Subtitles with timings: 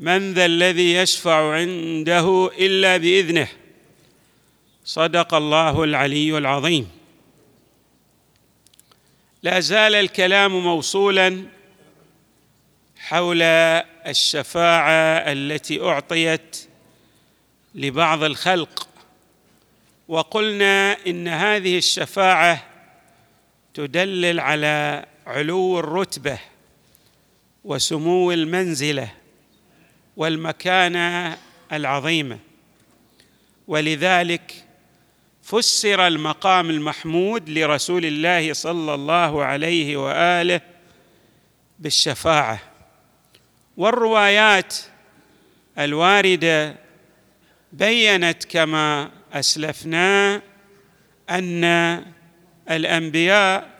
[0.00, 3.48] من ذا الذي يشفع عنده إلا بإذنه؟
[4.84, 6.90] صدق الله العلي العظيم.
[9.42, 11.44] لا زال الكلام موصولا
[12.98, 16.56] حول الشفاعة التي أعطيت
[17.74, 18.88] لبعض الخلق
[20.08, 22.66] وقلنا إن هذه الشفاعة
[23.74, 26.38] تدلل على علو الرتبة
[27.64, 29.19] وسمو المنزلة.
[30.20, 31.38] والمكانة
[31.72, 32.38] العظيمة.
[33.68, 34.64] ولذلك
[35.42, 40.60] فسر المقام المحمود لرسول الله صلى الله عليه وآله
[41.78, 42.60] بالشفاعة.
[43.76, 44.76] والروايات
[45.78, 46.76] الواردة
[47.72, 50.42] بينت كما أسلفنا
[51.30, 51.64] أن
[52.70, 53.70] الأنبياء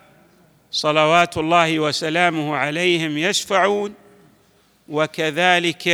[0.70, 3.94] صلوات الله وسلامه عليهم يشفعون
[4.90, 5.88] وكذلك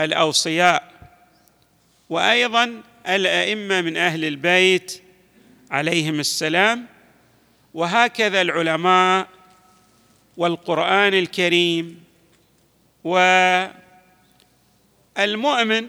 [0.00, 0.92] الأوصياء
[2.10, 5.02] وأيضا الأئمة من أهل البيت
[5.70, 6.86] عليهم السلام
[7.74, 9.28] وهكذا العلماء
[10.36, 12.04] والقرآن الكريم
[15.16, 15.88] والمؤمن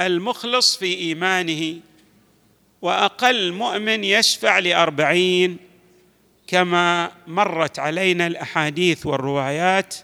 [0.00, 1.80] المخلص في إيمانه
[2.82, 5.56] وأقل مؤمن يشفع لأربعين
[6.46, 9.94] كما مرت علينا الأحاديث والروايات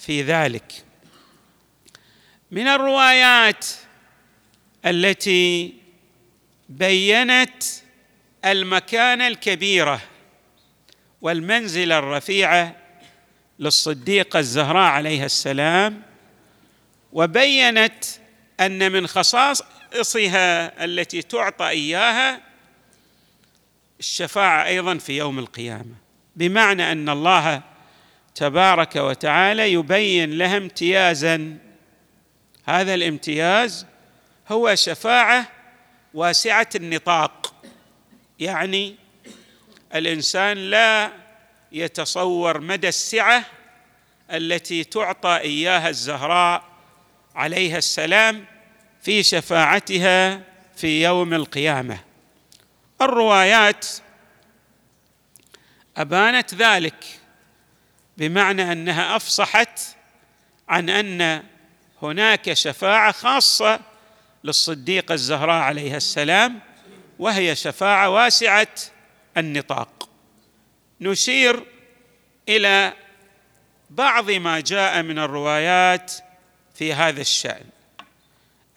[0.00, 0.84] في ذلك.
[2.50, 3.66] من الروايات
[4.86, 5.74] التي
[6.68, 7.62] بينت
[8.44, 10.00] المكانة الكبيرة
[11.22, 12.76] والمنزلة الرفيعة
[13.58, 16.02] للصديقه الزهراء عليها السلام
[17.12, 18.04] وبينت
[18.60, 22.40] أن من خصائصها التي تعطى إياها
[24.00, 25.94] الشفاعة أيضا في يوم القيامة
[26.36, 27.62] بمعنى أن الله
[28.34, 31.58] تبارك وتعالى يبين لها امتيازا.
[32.64, 33.86] هذا الامتياز
[34.48, 35.48] هو شفاعة
[36.14, 37.54] واسعة النطاق.
[38.38, 38.96] يعني
[39.94, 41.12] الإنسان لا
[41.72, 43.44] يتصور مدى السعة
[44.30, 46.64] التي تعطى إياها الزهراء
[47.34, 48.44] عليها السلام
[49.02, 50.40] في شفاعتها
[50.76, 51.98] في يوم القيامة.
[53.02, 53.86] الروايات
[55.96, 57.19] أبانت ذلك.
[58.20, 59.80] بمعنى أنها أفصحت
[60.68, 61.42] عن أن
[62.02, 63.80] هناك شفاعة خاصة
[64.44, 66.60] للصديقه الزهراء عليها السلام
[67.18, 68.68] وهي شفاعة واسعة
[69.36, 70.08] النطاق.
[71.00, 71.64] نشير
[72.48, 72.92] إلى
[73.90, 76.12] بعض ما جاء من الروايات
[76.74, 77.64] في هذا الشأن.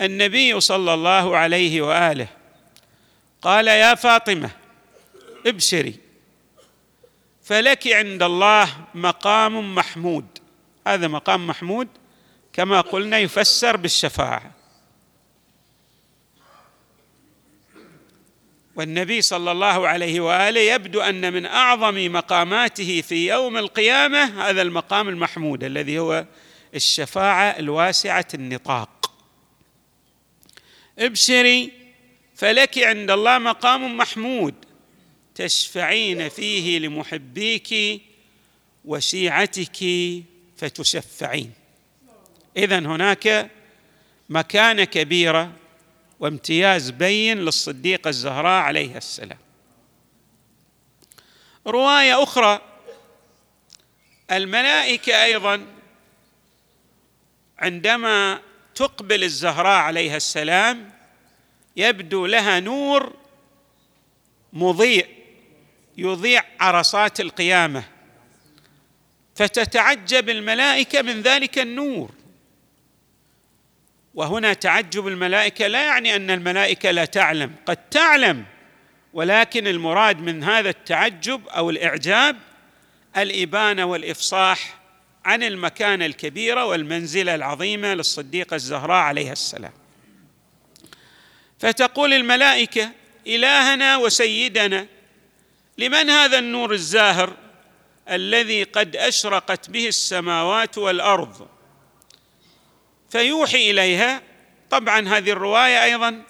[0.02, 2.28] النبي صلى الله عليه وآله
[3.42, 4.50] قال يا فاطمة
[5.48, 5.96] ابشري
[7.44, 10.26] فلك عند الله مقام محمود.
[10.88, 11.88] هذا مقام محمود
[12.54, 14.52] كما قلنا يفسر بالشفاعة.
[18.76, 25.10] والنبي صلى الله عليه وآله يبدو أن من أعظم مقاماته في يوم القيامة هذا المقام
[25.10, 26.26] المحمود الذي هو
[26.76, 29.14] الشفاعة الواسعة النطاق.
[31.00, 31.72] ابشري
[32.36, 34.54] فلك عند الله مقام محمود
[35.36, 38.02] تشفعين فيه لمحبيك
[38.86, 39.78] وشيعتك
[40.58, 41.54] فتشفعين.
[42.58, 43.50] اذا هناك
[44.30, 45.52] مكانة كبيرة
[46.20, 49.38] وامتياز بين للصديقه الزهراء عليها السلام.
[51.68, 52.62] رواية أخرى
[54.32, 55.66] الملائكة أيضا
[57.60, 58.42] عندما
[58.76, 60.92] تقبل الزهراء عليها السلام
[61.76, 63.14] يبدو لها نور
[64.54, 65.08] مضيء
[65.98, 67.93] يضيع عرصات القيامة.
[69.36, 72.12] فتتعجب الملائكة من ذلك النور.
[74.16, 78.46] وهنا تعجب الملائكة لا يعني أن الملائكة لا تعلم قد تعلم
[79.14, 82.38] ولكن المراد من هذا التعجب أو الإعجاب
[83.18, 84.80] الإبانة والإفصاح
[85.26, 89.74] عن المكانه الكبيرة والمنزلة العظيمة للصديقه الزهراء عليها السلام.
[91.60, 92.92] فتقول الملائكة
[93.28, 94.88] إلهنا وسيدنا
[95.78, 97.43] لمن هذا النور الزاهر؟
[98.10, 101.48] الذي قد أشرقت به السماوات والأرض.
[103.10, 104.22] فيوحي إليها.
[104.70, 106.24] طبعا هذه الرواية أيضا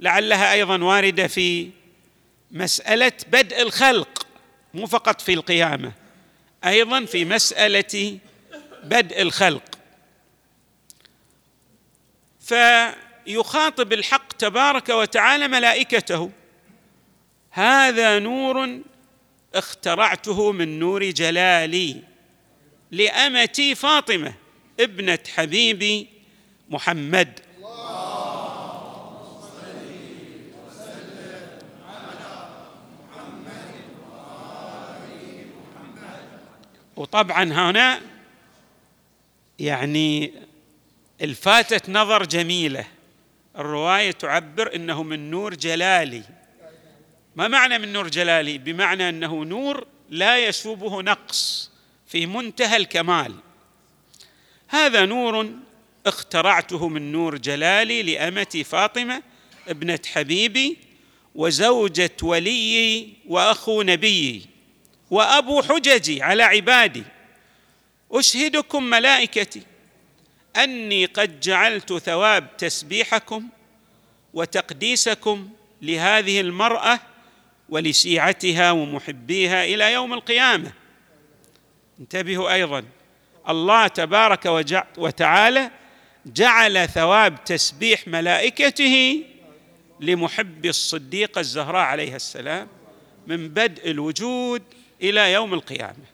[0.00, 1.70] لعلها أيضا واردة في
[2.50, 4.26] مسألة بدء الخلق
[4.74, 5.92] مو فقط في القيامة
[6.64, 8.18] أيضا في مسألة
[8.82, 9.78] بدء الخلق.
[12.40, 16.30] فيخاطب الحق تبارك وتعالى ملائكته.
[17.50, 18.80] هذا نور
[19.54, 22.02] اخترعته من نور جلالي
[22.90, 24.34] لأمتي فاطمة
[24.80, 26.08] ابنة حبيبي
[26.70, 27.40] محمد.
[36.96, 38.00] وطبعا هنا
[39.58, 40.32] يعني
[41.22, 42.86] الفاتت نظر جميلة.
[43.58, 46.22] الرواية تعبر إنه من نور جلالي.
[47.36, 51.70] ما معنى من نور جلالي؟ بمعنى أنه نور لا يشوبه نقص
[52.06, 53.34] في منتهى الكمال.
[54.68, 55.50] هذا نور
[56.06, 59.22] اخترعته من نور جلالي لامتي فاطمة
[59.68, 60.76] ابنة حبيبي
[61.34, 64.46] وزوجة وليي واخو نبيي
[65.10, 67.04] وأبو حججي على عبادي.
[68.12, 69.62] أشهدكم ملائكتي
[70.56, 73.48] أني قد جعلت ثواب تسبيحكم
[74.34, 75.48] وتقديسكم
[75.82, 77.00] لهذه المرأة
[77.68, 80.72] ولشيعتها ومحبيها إلى يوم القيامة.
[82.00, 82.84] انتبهوا أيضا
[83.48, 84.46] الله تبارك
[84.98, 85.70] وتعالى
[86.26, 89.24] جعل ثواب تسبيح ملائكته
[90.00, 92.68] لمحب الصديقه الزهراء عليها السلام
[93.26, 94.62] من بدء الوجود
[95.02, 96.04] إلى يوم القيامة.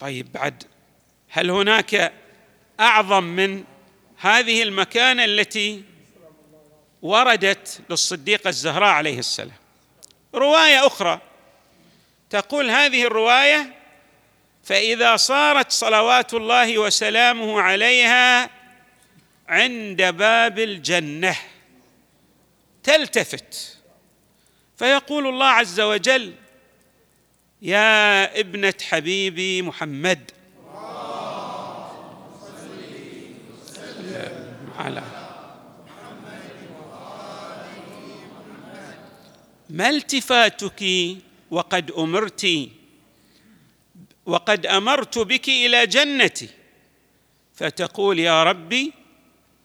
[0.00, 0.62] طيب بعد
[1.28, 2.12] هل هناك
[2.80, 3.64] أعظم من
[4.16, 5.82] هذه المكانة التي
[7.02, 9.56] وردت للصديقه الزهراء عليه السلام.
[10.34, 11.20] رواية أخرى
[12.30, 13.74] تقول هذه الرواية
[14.64, 18.50] فإذا صارت صلوات الله وسلامه عليها
[19.48, 21.36] عند باب الجنة
[22.82, 23.78] تلتفت.
[24.76, 26.34] فيقول الله عز وجل
[27.62, 30.30] يا ابنة حبيبي محمد.
[34.78, 35.02] على
[39.70, 40.84] ما التفاتك
[41.50, 42.68] وقد أمرت؟
[44.26, 46.48] وقد أمرت بك إلى جنتي.
[47.54, 48.92] فتقول يا ربي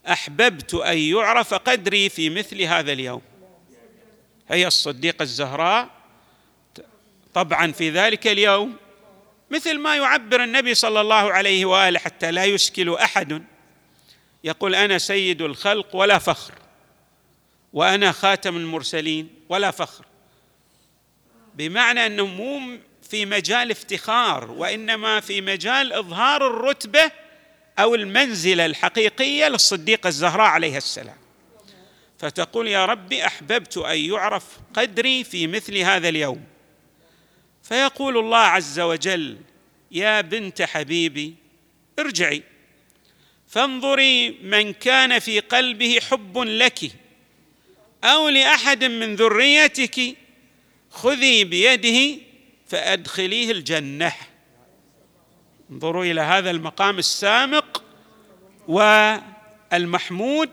[0.08, 3.22] أحببت أن يعرف قدري في مثل هذا اليوم.
[4.48, 5.90] هي الصديقة الزهراء.
[7.34, 8.76] طبعا في ذلك اليوم
[9.50, 13.44] مثل ما يعبر النبي صلى الله عليه وآله حتى لا يشكل أحد.
[14.44, 16.63] يقول أنا سيد الخلق ولا فخر.
[17.74, 20.04] وأنا خاتم المرسلين ولا فخر.
[21.54, 22.78] بمعنى إنه مو
[23.10, 27.10] في مجال افتخار وإنما في مجال إظهار الرتبة
[27.78, 31.16] أو المنزلة الحقيقية للصديقه الزهراء عليها السلام.
[32.18, 34.44] فتقول يا ربي أحببت أن يعرف
[34.74, 36.44] قدري في مثل هذا اليوم.
[37.62, 39.38] فيقول الله عز وجل
[39.90, 41.34] يا بنت حبيبي
[41.98, 42.42] ارجعي.
[43.48, 47.03] فانظري من كان في قلبه حب لك.
[48.04, 50.16] أو لأحد من ذريتك
[50.90, 52.22] خذي بيده
[52.66, 54.12] فأدخليه الجنة.
[55.70, 57.82] انظروا إلى هذا المقام السامق
[58.68, 60.50] والمحمود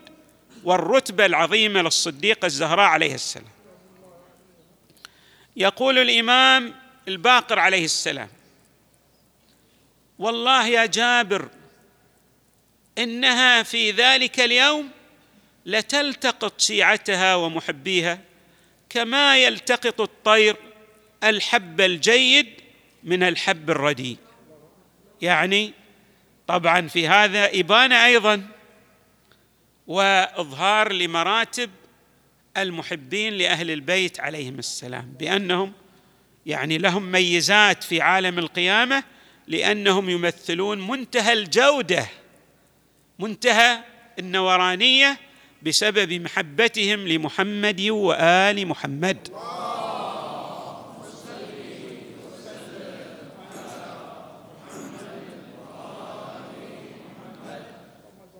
[0.64, 3.52] والرتبة العظيمة للصديقه الزهراء عليه السلام.
[5.56, 6.74] يقول الإمام
[7.08, 8.28] الباقر عليه السلام
[10.18, 11.48] والله يا جابر
[12.98, 14.88] إنها في ذلك اليوم
[15.66, 18.18] لتلتقط شيعتها ومحبيها
[18.90, 20.56] كما يلتقط الطير
[21.24, 22.46] الحب الجيد
[23.04, 24.16] من الحب الرديء.
[25.22, 25.72] يعني
[26.46, 28.48] طبعا في هذا ابانه أيضا
[29.86, 31.70] وإظهار لمراتب
[32.56, 35.72] المحبين لأهل البيت عليهم السلام بأنهم
[36.46, 39.04] يعني لهم ميزات في عالم القيامة
[39.48, 42.08] لأنهم يمثلون منتهى الجودة
[43.18, 43.78] منتهى
[44.18, 45.18] النورانية
[45.62, 49.28] بسبب محبتهم لمحمد وآل محمد.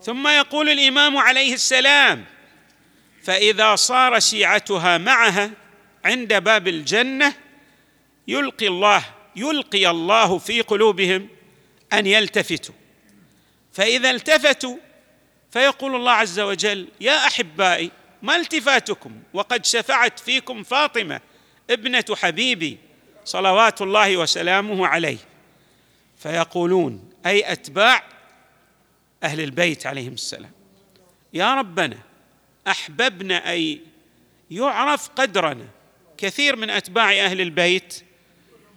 [0.03, 2.25] ثم يقول الإمام عليه السلام
[3.23, 5.51] فإذا صار شيعتها معها
[6.05, 7.35] عند باب الجنة
[8.29, 9.05] يلقي الله
[9.37, 11.29] يلقي الله في قلوبهم
[11.93, 12.75] أن يلتفتوا.
[13.73, 14.77] فإذا التفتوا
[15.53, 17.91] فيقول الله عز وجل يا أحبائي
[18.23, 21.21] ما التفاتكم؟ وقد شفعت فيكم فاطمة
[21.71, 22.79] ابنة حبيبي
[23.25, 25.19] صلوات الله وسلامه عليه.
[26.19, 28.05] فيقولون أي أتباع
[29.23, 30.53] أهل البيت عليهم السلام.
[31.33, 31.99] يا ربنا
[32.69, 33.81] أحببنا أي
[34.51, 35.67] يعرف قدرنا.
[36.19, 38.05] كثير من أتباع أهل البيت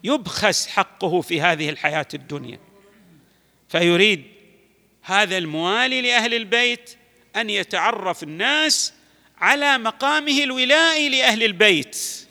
[0.03, 2.59] يبخس حقه في هذه الحياة الدنيا.
[3.69, 4.34] فيريد
[5.07, 6.97] هذا الموالي لأهل البيت
[7.35, 8.93] أن يتعرف الناس
[9.37, 12.27] على مقامه الولائي لأهل البيت.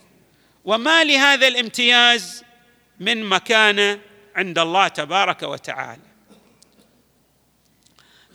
[0.64, 2.44] وما لهذا الامتياز
[3.00, 4.00] من مكانه
[4.36, 6.02] عند الله تبارك وتعالى.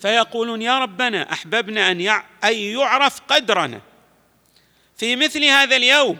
[0.01, 2.01] فيقولون يا ربنا أحببنا أن
[2.43, 3.81] أن يعرف قدرنا.
[4.97, 6.17] في مثل هذا اليوم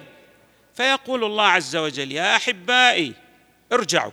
[0.74, 3.14] فيقول الله عز وجل يا أحبائي
[3.72, 4.12] ارجعوا.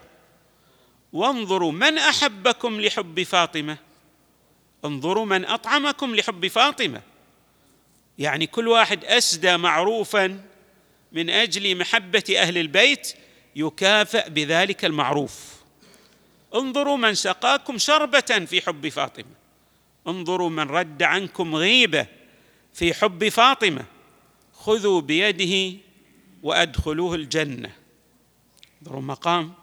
[1.12, 3.86] وانظروا من أحبكم لحب فاطمة.
[4.86, 7.02] انظروا من أطعمكم لحب فاطمة.
[8.18, 10.44] يعني كل واحد أسدى معروفا
[11.12, 13.14] من أجل محبة أهل البيت
[13.56, 15.56] يكافئ بذلك المعروف.
[16.54, 19.34] انظروا من سقاكم شربة في حب فاطمة.
[20.06, 22.06] انظروا من رد عنكم غيبة
[22.74, 23.84] في حب فاطمة.
[24.52, 25.78] خذوا بيده
[26.42, 27.72] وأدخلوه الجنة.
[28.82, 29.54] انظروا مقام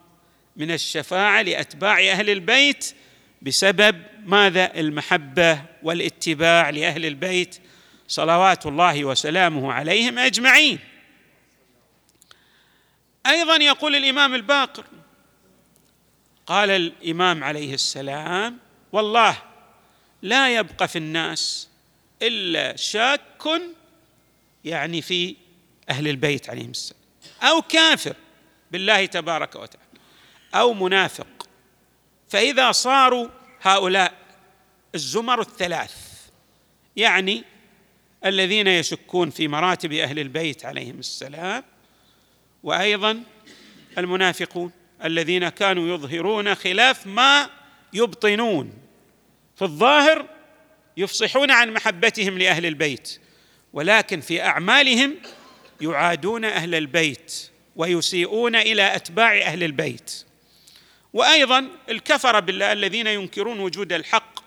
[0.55, 2.95] من الشفاعة لأتباع أهل البيت
[3.43, 7.59] بسبب ماذا؟ المحبة والاتباع لأهل البيت
[8.07, 10.79] صلوات الله وسلامه عليهم أجمعين.
[13.27, 14.85] أيضا يقول الإمام الباقر
[16.45, 18.57] قال الإمام عليه السلام
[18.91, 19.37] والله
[20.21, 21.69] لا يبقى في الناس
[22.21, 23.61] إلا شاك
[24.65, 25.35] يعني في
[25.89, 27.01] أهل البيت عليهم السلام
[27.41, 28.15] أو كافر
[28.71, 29.87] بالله تبارك وتعالى
[30.55, 31.27] أو منافق
[32.33, 33.27] فإذا صاروا
[33.61, 34.13] هؤلاء
[34.95, 35.95] الزمر الثلاث
[36.95, 37.43] يعني
[38.25, 41.63] الذين يشكون في مراتب أهل البيت عليهم السلام
[42.63, 43.23] وأيضا
[43.97, 44.71] المنافقون
[45.03, 47.49] الذين كانوا يظهرون خلاف ما
[47.93, 48.73] يبطنون
[49.55, 50.25] في الظاهر
[50.97, 53.19] يفصحون عن محبتهم لأهل البيت
[53.73, 55.15] ولكن في أعمالهم
[55.81, 60.25] يعادون أهل البيت ويسيئون إلى أتباع أهل البيت.
[61.13, 64.39] وأيضا الكفر بالله الذين ينكرون وجود الحق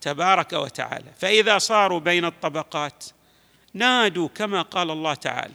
[0.00, 1.10] تبارك وتعالى.
[1.18, 3.04] فإذا صاروا بين الطبقات
[3.74, 5.54] نادوا كما قال الله تعالى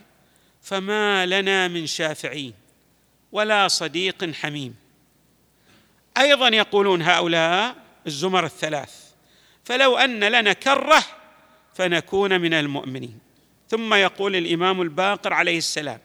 [0.61, 2.53] فما لنا من شافعين
[3.31, 4.75] ولا صديق حميم.
[6.17, 7.75] أيضا يقولون هؤلاء
[8.07, 9.07] الزمر الثلاث
[9.63, 11.03] فلو أن لنا كرة
[11.75, 13.19] فنكون من المؤمنين.
[13.69, 15.99] ثم يقول الإمام الباقر عليه السلام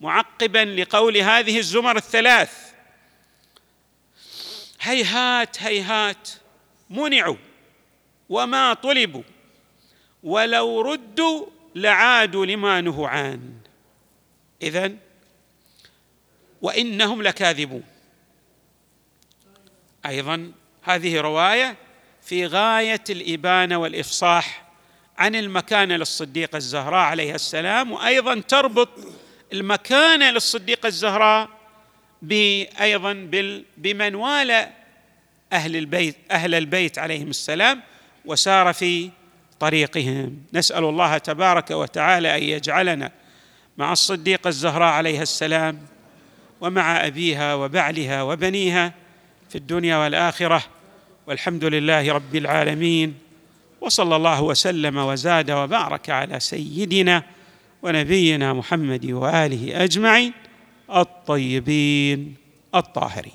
[0.00, 2.69] معقبا لقول هذه الزمر الثلاث
[4.80, 6.30] هيهات هيهات.
[6.90, 7.36] منعوا
[8.28, 9.22] وما طلبوا.
[10.22, 13.60] ولو ردوا لعادوا لما نهوا عنه
[14.62, 14.98] إذن
[16.62, 17.84] وإنهم لكاذبون.
[20.06, 21.76] أيضا هذه رواية
[22.22, 24.70] في غاية الإبانة والإفصاح
[25.18, 28.88] عن المكانة للصديقة الزهراء عليها السلام وأيضا تربط
[29.52, 31.48] المكانة للصديقة الزهراء
[32.80, 33.12] أيضا
[33.76, 34.68] بمن والى
[35.52, 37.82] أهل البيت أهل البيت عليهم السلام
[38.24, 39.10] وسار في
[39.60, 40.36] طريقهم.
[40.52, 43.12] نسأل الله تبارك وتعالى أن يجعلنا
[43.78, 45.78] مع الصديقه الزهراء عليها السلام
[46.60, 48.94] ومع أبيها وبعلها وبنيها
[49.48, 50.62] في الدنيا والآخرة.
[51.26, 53.14] والحمد لله رب العالمين.
[53.80, 57.22] وصلى الله وسلم وزاد وبارك على سيدنا
[57.82, 60.32] ونبينا محمد وآله أجمعين.
[60.96, 62.34] الطيبين
[62.74, 63.32] الطاهرين.